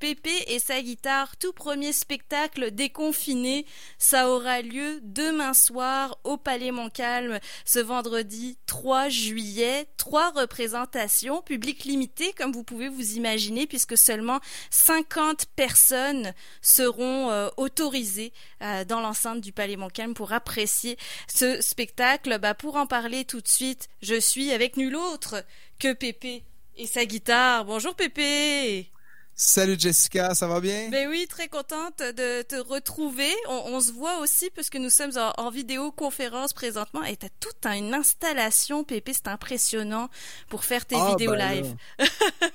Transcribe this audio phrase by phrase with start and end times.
[0.00, 3.66] Pépé et sa guitare, tout premier spectacle déconfiné.
[3.98, 9.86] Ça aura lieu demain soir au Palais Montcalm ce vendredi 3 juillet.
[9.98, 14.40] Trois représentations, public limité comme vous pouvez vous imaginer puisque seulement
[14.70, 16.32] 50 personnes
[16.62, 18.32] seront euh, autorisées
[18.62, 20.96] euh, dans l'enceinte du Palais Montcalm pour apprécier
[21.28, 22.38] ce spectacle.
[22.38, 25.44] Bah, pour en parler tout de suite, je suis avec nul autre
[25.78, 26.42] que Pépé
[26.78, 27.66] et sa guitare.
[27.66, 28.90] Bonjour Pépé
[29.34, 30.90] Salut Jessica, ça va bien?
[30.90, 33.30] Ben oui, très contente de te retrouver.
[33.48, 37.94] On, se voit aussi parce que nous sommes en, vidéoconférence présentement et t'as toute une
[37.94, 40.10] installation, Pépé, c'est impressionnant
[40.48, 41.76] pour faire tes ah, vidéos ben live.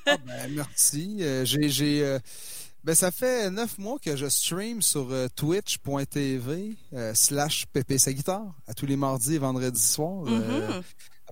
[0.06, 1.18] ah, ben, merci.
[1.22, 2.20] Euh, j'ai, euh,
[2.84, 6.76] ben ça fait neuf mois que je stream sur euh, twitch.tv
[7.16, 10.26] slash Pépé sa guitare à tous les mardis et vendredis soirs.
[10.26, 10.84] Mm-hmm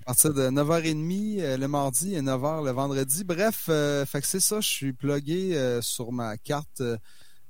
[0.03, 3.23] partir de 9h30 euh, le mardi et 9h le vendredi.
[3.23, 6.81] Bref, euh, c'est ça, je suis plugué euh, sur ma carte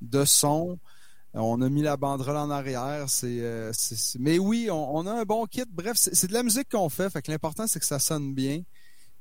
[0.02, 0.78] de son.
[1.34, 3.08] On a mis la banderole en arrière.
[4.20, 5.64] Mais oui, on, a un bon kit.
[5.68, 7.12] Bref, c'est de la musique qu'on fait.
[7.28, 8.62] L'important, c'est que ça sonne bien.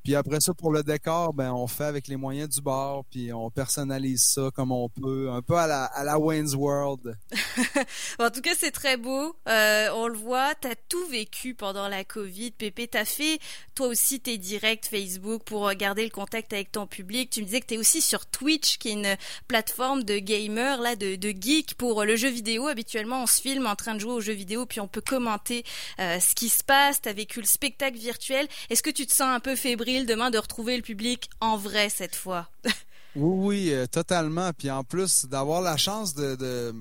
[0.03, 3.33] Puis après ça, pour le décor, ben on fait avec les moyens du bord, puis
[3.33, 7.17] on personnalise ça comme on peut, un peu à la, à la Wayne's World.
[8.19, 9.37] en tout cas, c'est très beau.
[9.49, 12.51] Euh, on le voit, t'as tout vécu pendant la Covid.
[12.51, 13.39] Pépé, t'as fait
[13.77, 17.31] toi aussi tes directs Facebook pour garder le contact avec ton public.
[17.31, 21.15] Tu me disais que t'es aussi sur Twitch, qui est une plateforme de gamers, de,
[21.15, 22.67] de geeks pour le jeu vidéo.
[22.67, 25.65] Habituellement, on se filme en train de jouer au jeu vidéo, puis on peut commenter
[26.01, 27.01] euh, ce qui se passe.
[27.01, 28.49] T'as vécu le spectacle virtuel.
[28.69, 31.89] Est-ce que tu te sens un peu fébrile demain de retrouver le public en vrai
[31.89, 32.49] cette fois.
[32.65, 32.73] oui,
[33.17, 34.53] oui, euh, totalement.
[34.53, 36.75] Puis en plus, d'avoir la chance de,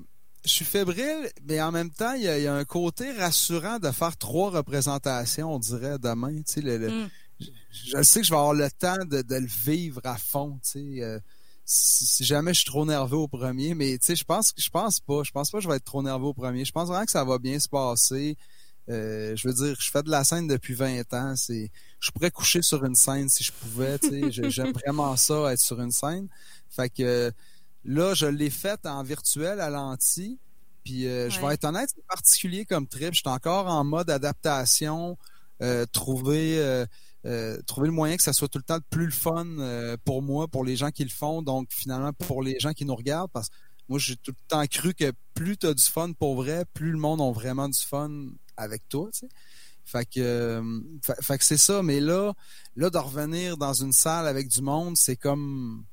[0.43, 4.17] Je suis fébrile, mais en même temps, il y, a, un côté rassurant de faire
[4.17, 6.31] trois représentations, on dirait, demain.
[6.31, 7.07] Mm.
[7.71, 10.59] je, sais que je vais avoir le temps de, le vivre à fond.
[10.75, 11.19] Euh,
[11.65, 15.23] si, jamais je suis trop nerveux au premier, mais je pense je pense pas.
[15.23, 16.65] Je pense pas que je vais être trop nerveux au premier.
[16.65, 18.37] Je pense vraiment que ça va bien se passer.
[18.89, 21.35] Euh, je veux dire, je fais de la scène depuis 20 ans.
[21.35, 23.99] C'est, je pourrais coucher sur une scène si je pouvais.
[24.31, 26.27] J'aime vraiment ça, être sur une scène.
[26.69, 27.31] Fait que
[27.85, 30.39] là, je l'ai faite en virtuel à l'anti.
[30.83, 33.13] Puis euh, je vais être honnête, c'est particulier comme trip.
[33.13, 35.17] Je suis encore en mode adaptation,
[35.61, 36.85] euh, trouver
[37.67, 39.45] trouver le moyen que ça soit tout le temps plus le fun
[40.05, 42.95] pour moi, pour les gens qui le font, donc finalement pour les gens qui nous
[42.95, 43.55] regardent, parce que
[43.91, 46.91] moi j'ai tout le temps cru que plus tu as du fun pour vrai, plus
[46.91, 49.09] le monde a vraiment du fun avec toi,
[50.17, 50.81] euh,
[51.21, 51.83] fait, que c'est ça.
[51.83, 52.33] Mais là,
[52.75, 55.83] là, de revenir dans une salle avec du monde, c'est comme,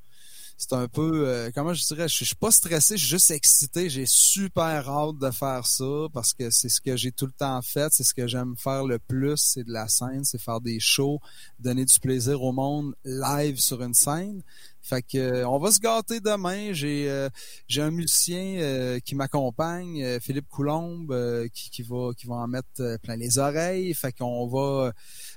[0.57, 3.89] c'est un peu, euh, comment je dirais, je, suis pas stressé, je suis juste excité.
[3.89, 7.61] J'ai super hâte de faire ça parce que c'est ce que j'ai tout le temps
[7.61, 10.79] fait, c'est ce que j'aime faire le plus, c'est de la scène, c'est faire des
[10.79, 11.19] shows,
[11.59, 14.43] donner du plaisir au monde live sur une scène.
[14.81, 16.73] Fait que euh, on va se gâter demain.
[16.73, 17.29] J'ai euh,
[17.67, 21.13] j'ai un musicien euh, qui m'accompagne, Philippe Coulombe,
[21.53, 23.93] qui, qui va qui va en mettre plein les oreilles.
[23.93, 24.91] Fait qu'on va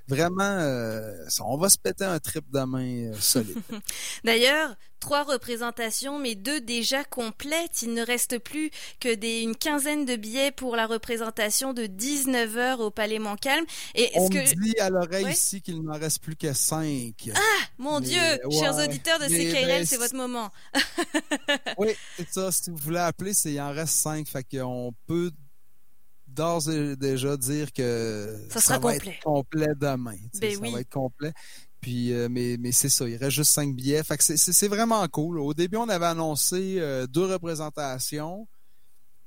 [0.09, 0.59] vraiment
[1.41, 3.59] on va se péter un trip demain solide.
[4.25, 7.83] D'ailleurs, trois représentations, mais deux déjà complètes.
[7.83, 8.71] Il ne reste plus
[9.01, 13.65] que des, une quinzaine de billets pour la représentation de 19 heures au Palais Montcalm.
[13.97, 14.39] Et est-ce On que...
[14.39, 17.31] me dit à l'oreille ici qu'il n'en reste plus que cinq.
[17.35, 17.41] Ah,
[17.79, 18.21] mon Dieu,
[18.53, 20.51] chers auditeurs de CKRL, ben, c'est votre moment.
[21.79, 22.53] oui, c'est ça.
[22.53, 24.29] Si vous voulez appeler, c'est il en reste cinq.
[24.29, 25.33] Fait qu'on peut
[26.29, 29.11] d'ores et déjà dire que ça, sera va complet.
[29.11, 30.17] être complet demain.
[30.41, 30.73] Ben ça oui.
[30.73, 31.33] va être complet.
[31.83, 34.05] Puis, euh, mais, mais c'est ça, il reste juste cinq billets.
[34.05, 35.41] Fait que c'est vraiment cool.
[35.41, 38.47] Au début, on avait annoncé euh, deux représentations.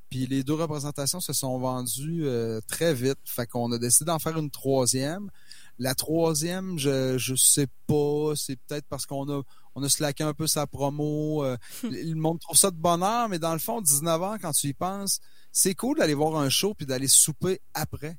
[0.09, 3.19] Puis les deux représentations se sont vendues euh, très vite.
[3.25, 5.29] Fait qu'on a décidé d'en faire une troisième.
[5.79, 8.31] La troisième, je je sais pas.
[8.37, 9.41] C'est peut-être parce qu'on a
[9.75, 11.43] on a slacké un peu sa promo.
[11.83, 14.73] le monde trouve ça de bonheur, mais dans le fond, 19 ans, quand tu y
[14.73, 15.19] penses,
[15.51, 18.17] c'est cool d'aller voir un show puis d'aller souper après.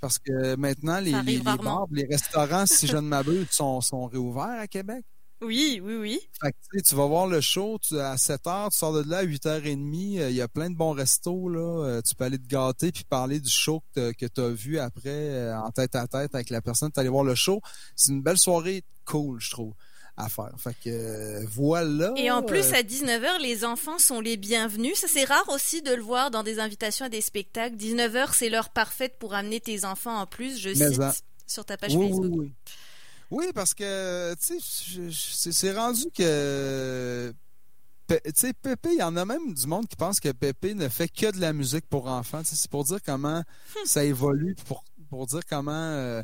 [0.00, 4.60] Parce que maintenant, les, les, bars, les restaurants, si je ne m'abuse, sont, sont réouverts
[4.60, 5.04] à Québec.
[5.42, 6.20] Oui, oui, oui.
[6.40, 9.24] Fait que, tu vas voir le show à 7 h, tu sors de là à
[9.24, 10.18] 8h30.
[10.18, 11.50] Euh, il y a plein de bons restos.
[11.50, 11.84] Là.
[11.84, 15.10] Euh, tu peux aller te gâter puis parler du show que tu as vu après
[15.10, 16.90] euh, en tête à tête avec la personne.
[16.90, 17.60] Tu allé voir le show.
[17.96, 19.74] C'est une belle soirée cool, je trouve
[20.16, 20.52] à faire.
[20.58, 22.12] Fait que euh, voilà.
[22.16, 24.96] Et en plus, à 19h, les enfants sont les bienvenus.
[24.98, 27.76] Ça, c'est rare aussi de le voir dans des invitations à des spectacles.
[27.76, 31.92] 19h, c'est l'heure parfaite pour amener tes enfants en plus, je cite sur ta page
[31.92, 32.32] Facebook.
[32.34, 32.52] Oui,
[33.30, 33.46] oui.
[33.54, 37.32] parce que, tu sais, c'est rendu que
[38.08, 40.88] tu sais, Pépé, il y en a même du monde qui pense que Pépé ne
[40.88, 42.42] fait que de la musique pour enfants.
[42.44, 43.84] C'est pour dire comment hmm.
[43.84, 46.22] ça évolue, pour, pour dire comment euh,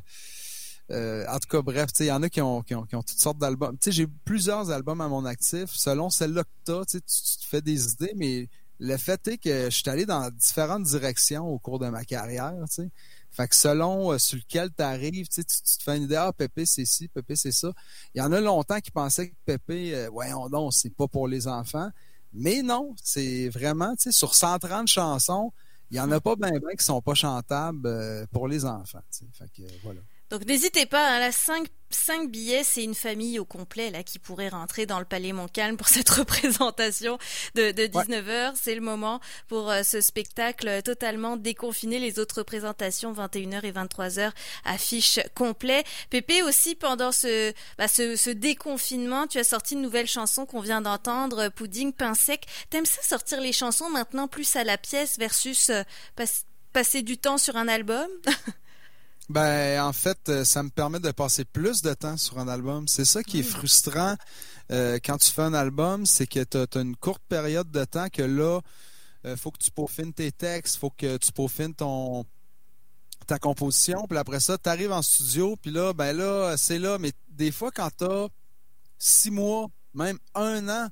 [0.91, 3.77] Euh, en tout cas, bref, il y en a qui ont, toutes sortes d'albums.
[3.87, 5.71] J'ai plusieurs albums à mon actif.
[5.71, 8.49] Selon celle-là que tu, tu te fais des idées, mais
[8.79, 12.55] le fait est que je suis allé dans différentes directions au cours de ma carrière,
[12.69, 12.91] tu sais.
[13.31, 15.53] Fait que selon euh, sur lequel tu arrives, tu, te
[15.83, 17.73] fais une idée, ah, Pépé, c'est ci, Pépé, c'est ça.
[18.15, 21.29] Il y en a longtemps qui pensaient que Pépé, euh, voyons donc, c'est pas pour
[21.29, 21.91] les enfants.
[22.35, 25.53] Mais non, c'est vraiment, tu sais, sur 130 chansons,
[25.91, 29.03] il y en a pas bien ben qui sont pas chantables euh, pour les enfants.
[29.33, 30.01] Fait que voilà.
[30.33, 34.19] Donc n'hésitez pas, hein, là, 5, 5 billets, c'est une famille au complet là qui
[34.19, 37.19] pourrait rentrer dans le Palais Montcalm pour cette représentation
[37.55, 38.55] de, de 19h.
[38.55, 41.99] C'est le moment pour euh, ce spectacle totalement déconfiné.
[41.99, 44.31] Les autres représentations, 21h et 23h,
[44.65, 45.85] affiche complet.
[46.09, 50.61] Pépé, aussi, pendant ce, bah, ce, ce, déconfinement, tu as sorti une nouvelle chanson qu'on
[50.61, 52.47] vient d'entendre, Pudding Pain Sec.
[52.71, 55.83] T'aimes ça sortir les chansons maintenant plus à la pièce versus euh,
[56.73, 58.09] passer du temps sur un album?
[59.29, 62.89] Ben, en fait, euh, ça me permet de passer plus de temps sur un album.
[62.89, 64.17] C'est ça qui est frustrant
[64.71, 68.09] euh, quand tu fais un album, c'est que tu as, une courte période de temps
[68.09, 68.61] que là,
[69.25, 72.25] il euh, faut que tu peaufines tes textes, faut que tu peaufines ton
[73.27, 76.99] ta composition, puis après ça, tu arrives en studio, puis là, ben là, c'est là,
[76.99, 78.29] mais des fois, quand tu as
[78.99, 80.89] six mois, même un an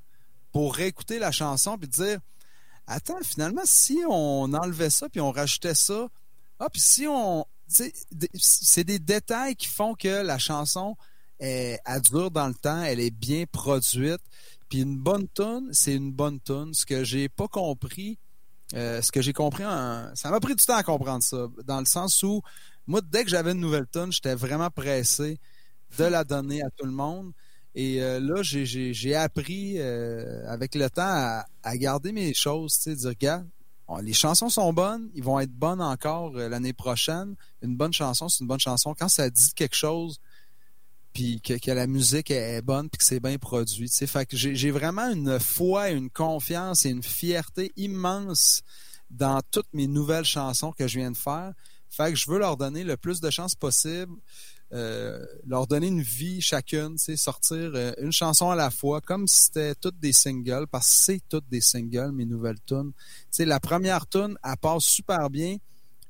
[0.53, 2.19] pour réécouter la chanson, puis dire
[2.87, 6.07] Attends, finalement, si on enlevait ça, puis on rajoutait ça,
[6.59, 10.95] ah, puis si on, c'est des détails qui font que la chanson
[11.41, 14.21] elle dure dans le temps, elle est bien produite.
[14.69, 16.73] Puis une bonne tune, c'est une bonne tune.
[16.73, 18.19] Ce que j'ai pas compris,
[18.73, 21.85] euh, ce que j'ai compris, ça m'a pris du temps à comprendre ça, dans le
[21.85, 22.41] sens où
[22.87, 25.39] moi, dès que j'avais une nouvelle tune, j'étais vraiment pressé
[25.97, 27.31] de la donner à tout le monde.
[27.73, 32.95] Et euh, là, j'ai appris euh, avec le temps à, garder mes choses, tu sais,
[32.95, 33.47] dire, regarde,
[33.99, 37.35] les chansons sont bonnes, ils vont être bonnes encore euh, l'année prochaine.
[37.61, 38.93] Une bonne chanson, c'est une bonne chanson.
[38.97, 40.19] Quand ça dit quelque chose,
[41.13, 43.91] puis que, la musique est, bonne, puis que c'est bien produit.
[44.31, 48.61] J'ai vraiment une foi, une confiance et une fierté immense
[49.09, 51.53] dans toutes mes nouvelles chansons que je viens de faire.
[51.89, 54.13] Fait que je veux leur donner le plus de chances possible.
[54.73, 59.43] Euh, leur donner une vie chacune, sortir euh, une chanson à la fois, comme si
[59.43, 62.93] c'était toutes des singles, parce que c'est toutes des singles, mes nouvelles tunes.
[63.39, 65.57] la première tune, elle passe super bien,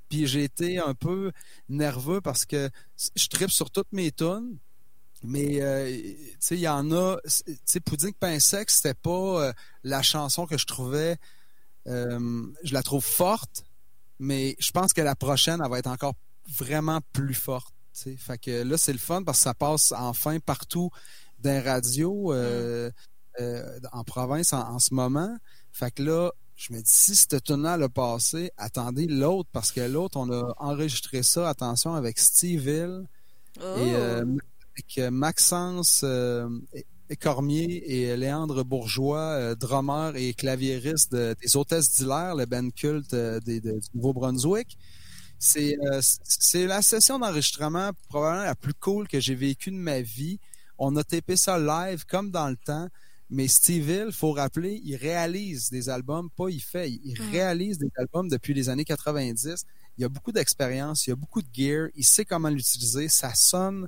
[0.10, 1.31] puis j'ai été un peu
[1.69, 2.69] nerveux parce que
[3.16, 4.58] je tripe sur toutes mes tunes,
[5.24, 5.90] mais euh,
[6.52, 9.54] il y en a, tu sais, Pudding Pain Sec, c'était pas
[9.84, 11.18] la chanson que je trouvais,
[11.88, 13.63] je la trouve forte,
[14.19, 16.13] mais je pense que la prochaine, elle va être encore
[16.48, 17.74] vraiment plus forte.
[17.94, 20.90] Fait que là, c'est le fun parce que ça passe enfin partout
[21.40, 23.42] d'un radio euh, mm.
[23.42, 25.36] euh, en province en, ce moment.
[25.72, 29.82] Fait que là, je me dis, si cette là a passé, attendez l'autre, parce que
[29.82, 33.08] l'autre, on a enregistré ça, attention, avec Steve Hill
[33.58, 34.38] et euh, oh.
[34.78, 36.06] avec Maxence
[37.20, 43.62] Cormier et Léandre Bourgeois, drummer et claviériste des Hôtesses d'Hilaire, le band culte du
[43.96, 44.78] Nouveau-Brunswick.
[45.58, 50.40] Euh, c'est la session d'enregistrement probablement la plus cool que j'ai vécue de ma vie.
[50.78, 52.88] On a tapé ça live comme dans le temps.
[53.34, 57.90] Mais Steve Hill, faut rappeler, il réalise des albums, pas il fait, il réalise des
[57.96, 59.64] albums depuis les années 90.
[59.98, 63.08] Il a beaucoup d'expérience, il a beaucoup de gear, il sait comment l'utiliser.
[63.08, 63.88] Ça sonne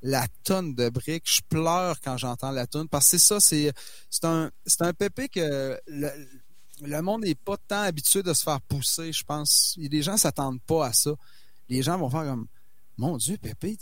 [0.00, 1.30] la tonne de briques.
[1.30, 5.28] Je pleure quand j'entends la tonne parce que c'est ça, c'est un c'est un pépé
[5.28, 6.10] que le,
[6.80, 9.74] le monde n'est pas tant habitué de se faire pousser, je pense.
[9.78, 11.10] Les gens s'attendent pas à ça.
[11.68, 12.46] Les gens vont faire comme
[12.96, 13.76] Mon Dieu, Pépé,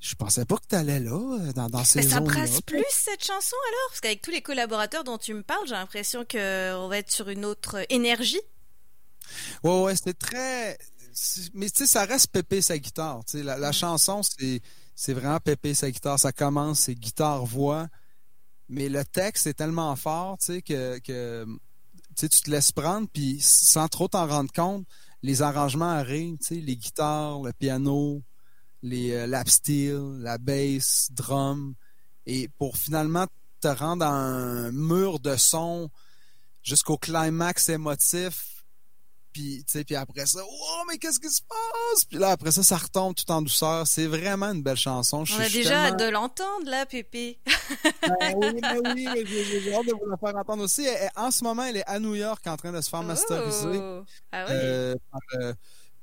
[0.00, 3.24] je pensais pas que tu allais là, dans, dans ces Mais ça brasse plus cette
[3.24, 3.88] chanson alors?
[3.88, 7.30] Parce qu'avec tous les collaborateurs dont tu me parles, j'ai l'impression qu'on va être sur
[7.30, 8.42] une autre énergie.
[9.62, 10.76] Ouais, ouais, c'est très.
[11.54, 13.22] Mais tu sais, ça reste Pépé sa guitare.
[13.32, 14.60] La, la chanson, c'est,
[14.94, 16.18] c'est vraiment Pépé sa guitare.
[16.18, 17.86] Ça commence, c'est guitare-voix.
[18.68, 21.46] Mais le texte est tellement fort, tu sais, que, que
[22.14, 24.86] tu te laisses prendre, puis sans trop t'en rendre compte,
[25.22, 28.22] les arrangements arrivent, les guitares, le piano,
[28.82, 31.74] les euh, lap steel, la bass, drum,
[32.26, 33.26] et pour finalement
[33.60, 35.90] te rendre à un mur de son
[36.62, 38.53] jusqu'au climax émotif
[39.34, 42.04] puis, puis après ça, oh, mais qu'est-ce qui se passe?
[42.08, 43.84] Puis là, après ça, ça retombe tout en douceur.
[43.84, 45.24] C'est vraiment une belle chanson.
[45.28, 47.40] On a déjà hâte de l'entendre, là, Pépé.
[48.02, 50.86] ben, oui, mais oui, j'ai hâte de vous la faire entendre aussi.
[51.16, 53.80] en ce moment, elle est à New York en train de se faire masteriser.
[53.82, 54.04] Oh.
[54.30, 54.54] Ah oui?
[54.54, 54.94] Euh,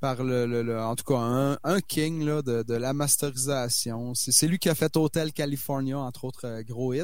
[0.02, 4.14] par, euh, le, en tout cas, un, king là, de, de la masterisation.
[4.14, 7.04] C'est lui qui a fait Hotel California, entre autres euh, gros hits.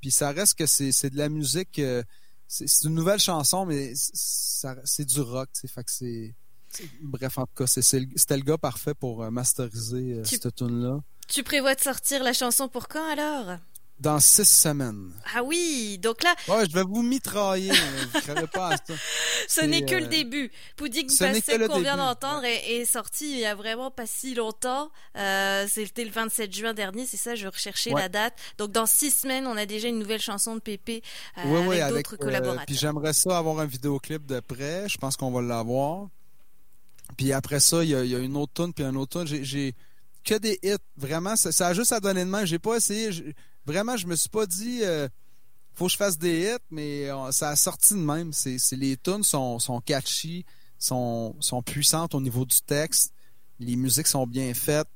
[0.00, 1.80] Puis ça reste que c'est de la musique
[2.50, 6.34] c'est une nouvelle chanson, mais c'est du rock, fait que c'est
[7.00, 11.00] Bref, en tout cas, c'était le gars parfait pour euh, masteriser euh, cette tune-là.
[11.26, 13.58] Tu prévois de sortir la chanson pour quand alors?
[14.00, 15.12] Dans six semaines.
[15.34, 16.34] Ah oui, donc là.
[16.48, 17.70] Ouais, je vais vous mitrailler.
[18.14, 18.94] vous pas à ça.
[19.48, 20.50] Ce n'est que le euh, début.
[20.76, 24.90] Pudding Passé qu'on vient d'entendre est, sorti il y a vraiment pas si longtemps.
[25.16, 28.34] Euh, C'était le 27 juin dernier, c'est ça, je recherchais la date.
[28.58, 31.02] Donc dans six semaines, on a déjà une nouvelle chanson de Pépé
[31.38, 32.66] euh, avec d'autres euh, collaborateurs.
[32.66, 34.88] puis j'aimerais ça avoir un vidéoclip de près.
[34.88, 36.08] Je pense qu'on va l'avoir.
[37.16, 39.44] Puis après ça, il y, a, une autre tune puis un autre tune.
[39.44, 39.74] J'ai
[40.24, 40.76] que des hits.
[40.96, 42.44] Vraiment, ça, a juste à donner de main.
[42.44, 43.10] J'ai pas essayé
[43.70, 45.08] vraiment, je me suis pas dit euh,
[45.74, 48.32] faut que je fasse des hits, mais euh, ça a sorti de même.
[48.32, 50.44] C'est, les tunes sont, sont catchy,
[50.78, 53.14] sont, sont puissantes au niveau du texte,
[53.58, 54.88] les musiques sont bien faites.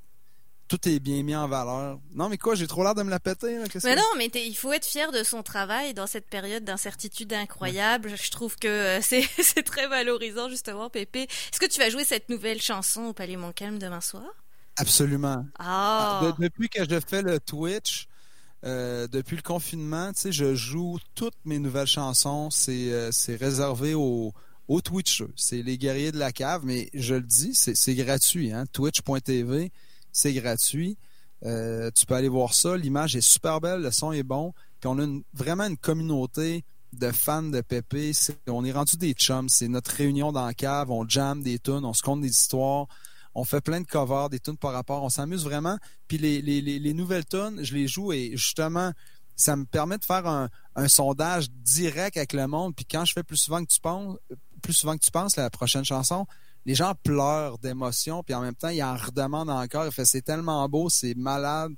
[0.66, 2.00] Tout est bien mis en valeur.
[2.14, 3.58] Non, mais quoi, j'ai trop l'air de me la péter.
[3.84, 8.14] mais non, mais il faut être fier de son travail dans cette période d'incertitude incroyable.
[8.16, 11.24] Je trouve que euh, c'est, très valorisant, justement, Pépé.
[11.24, 14.24] Est-ce que tu vas jouer cette nouvelle chanson au Palais Montcalm demain soir?
[14.76, 15.46] Absolument.
[15.58, 16.34] Ah.
[16.38, 18.08] depuis que je fais le Twitch,
[18.64, 22.50] euh, depuis le confinement, tu sais, je joue toutes mes nouvelles chansons.
[22.50, 24.32] C'est euh, réservé aux,
[24.82, 25.32] Twitchers.
[25.36, 28.52] C'est les guerriers de la cave, mais je le dis, c'est gratuit.
[28.52, 28.64] Hein?
[28.72, 29.70] Twitch.tv,
[30.12, 30.96] c'est gratuit.
[31.44, 32.76] Euh, tu peux aller voir ça.
[32.76, 34.54] L'image est super belle, le son est bon.
[34.80, 38.12] Puis on a vraiment une communauté de fans de Pépé.
[38.48, 39.50] on est rendu des chums.
[39.50, 40.90] C'est notre réunion dans la cave.
[40.90, 42.86] On jam des tunes, on se compte des histoires
[43.34, 45.78] on fait plein de covers, des tunes par rapport, on s'amuse vraiment.
[46.06, 48.92] Puis les, les, les, nouvelles tunes, je les joue et justement,
[49.36, 50.48] ça me permet de faire un,
[50.88, 52.74] sondage direct avec le monde.
[52.74, 54.16] Puis quand je fais plus souvent que tu penses,
[54.62, 56.26] plus souvent que tu penses la prochaine chanson,
[56.64, 59.92] les gens pleurent d'émotion, puis en même temps, ils en redemandent encore.
[59.92, 61.72] fait c'est tellement beau, c'est malade.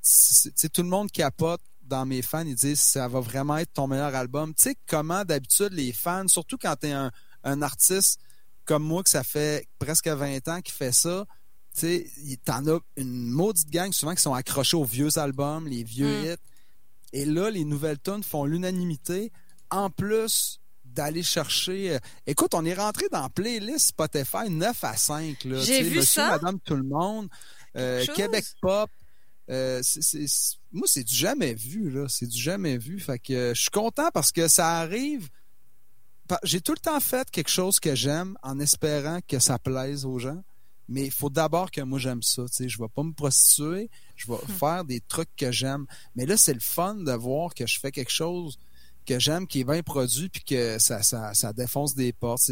[0.00, 3.86] C'est tout le monde capote dans mes fans, ils disent ça va vraiment être ton
[3.86, 4.54] meilleur album.
[4.54, 7.10] Tu sais comment d'habitude les fans, surtout quand tu es un,
[7.44, 8.18] un artiste
[8.64, 11.26] comme moi, que ça fait presque 20 ans qu'il fait ça,
[11.74, 12.06] tu sais,
[12.44, 16.24] t'en as une maudite gang souvent qui sont accrochés aux vieux albums, les vieux mm.
[16.24, 16.36] hits.
[17.12, 19.32] Et là, les nouvelles tunes font l'unanimité.
[19.70, 21.94] En plus d'aller chercher.
[21.94, 25.36] Euh, écoute, on est rentré dans playlist Spotify 9 à 5.
[25.44, 26.30] J'ai vu Monsieur, ça.
[26.30, 27.28] Madame, tout le monde.
[27.76, 28.90] Euh, Québec Pop.
[29.50, 29.82] Euh,
[30.72, 32.06] moi, c'est du jamais vu, là.
[32.08, 33.00] C'est du jamais vu.
[33.00, 35.28] Fait que je suis content parce que ça arrive
[36.42, 40.18] j'ai tout le temps fait quelque chose que j'aime en espérant que ça plaise aux
[40.18, 40.42] gens.
[40.88, 42.44] Mais il faut d'abord que moi j'aime ça.
[42.46, 44.52] Tu sais, je vais pas me prostituer, je vais hmm.
[44.52, 45.86] faire des trucs que j'aime.
[46.14, 48.58] Mais là, c'est le fun de voir que je fais quelque chose
[49.06, 52.50] que j'aime, qui est bien produit, puis que ça, ça, ça défonce des portes.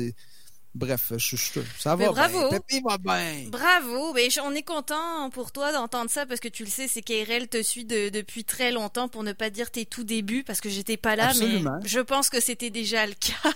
[0.74, 2.48] Bref, je, je, ça va bravo.
[2.48, 3.48] Pépé va bien.
[3.48, 4.14] Bravo.
[4.14, 7.48] Mais on est content pour toi d'entendre ça parce que tu le sais, c'est qu'Airel
[7.48, 10.96] te suit depuis très longtemps pour ne pas dire tes tout débuts parce que j'étais
[10.96, 13.32] pas là, mais je pense que c'était déjà le cas.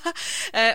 [0.54, 0.72] Euh,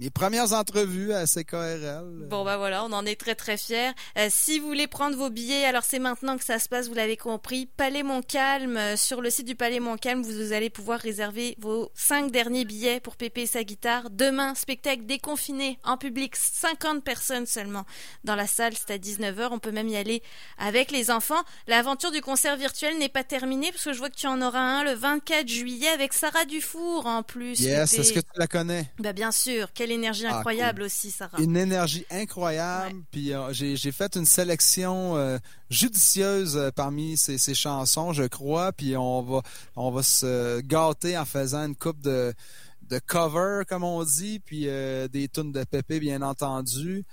[0.00, 2.26] mes premières entrevues à CKRL.
[2.28, 3.90] Bon, bah voilà, on en est très très fiers.
[4.16, 6.94] Euh, si vous voulez prendre vos billets, alors c'est maintenant que ça se passe, vous
[6.94, 7.66] l'avez compris.
[7.66, 12.32] Palais Montcalm, euh, sur le site du Palais Montcalm, vous allez pouvoir réserver vos cinq
[12.32, 14.08] derniers billets pour Pépé et sa guitare.
[14.08, 17.84] Demain, spectacle déconfiné en public, 50 personnes seulement
[18.24, 19.48] dans la salle, c'est à 19h.
[19.50, 20.22] On peut même y aller
[20.56, 21.42] avec les enfants.
[21.66, 24.60] L'aventure du concert virtuel n'est pas terminée parce que je vois que tu en auras
[24.60, 27.60] un le 24 juillet avec Sarah Dufour en plus.
[27.60, 28.90] Yes, est-ce que tu la connais?
[28.98, 31.40] Bah, bien sûr énergie ah, incroyable aussi, Sarah.
[31.40, 33.02] Une énergie incroyable.
[33.10, 35.38] Puis euh, j'ai fait une sélection euh,
[35.70, 38.72] judicieuse euh, parmi ces, chansons, je crois.
[38.72, 39.42] Puis on va,
[39.76, 42.34] on va se gâter en faisant une coupe de,
[42.82, 47.04] de cover, comme on dit, puis des tunes de Pépé, bien entendu.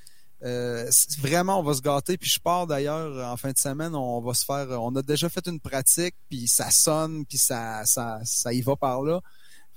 [0.42, 2.18] vraiment, on va se gâter.
[2.18, 3.96] Puis je pars d'ailleurs en fin de semaine.
[3.96, 4.68] On va se faire.
[4.82, 8.76] On a déjà fait une pratique, puis ça sonne, puis ça, ça, ça y va
[8.76, 9.22] par là.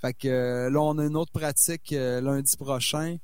[0.01, 3.17] Fait que euh, là, on a une autre pratique euh, lundi prochain.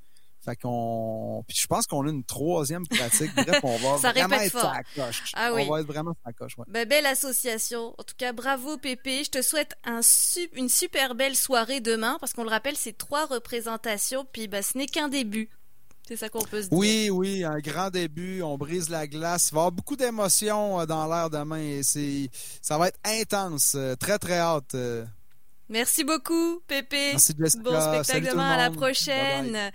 [0.44, 1.42] Fait qu'on.
[1.48, 3.34] Puis je pense qu'on a une troisième pratique.
[3.36, 4.72] Bref, on va vraiment être fort.
[4.94, 5.32] coche.
[5.34, 6.56] Ah on va être vraiment à coche.
[6.56, 6.64] Ouais.
[6.68, 7.94] Ben, belle association.
[7.98, 9.24] En tout cas, bravo Pépé.
[9.24, 10.00] Je te souhaite un
[10.52, 14.24] une super belle soirée demain parce qu'on le rappelle, c'est trois représentations.
[14.30, 15.50] Puis ben, ce n'est qu'un début.
[16.06, 16.78] C'est ça qu'on peut se dire.
[16.78, 18.40] Oui, oui, un grand début.
[18.42, 19.48] On brise la glace.
[19.50, 21.80] Il va y avoir beaucoup d'émotions euh, dans l'air demain.
[21.82, 22.30] C'est,
[22.62, 23.76] ça va être intense.
[23.98, 24.76] Très, très hâte.
[25.68, 27.12] Merci beaucoup, Pépé.
[27.12, 29.58] Merci Bon spectacle demain, à la prochaine.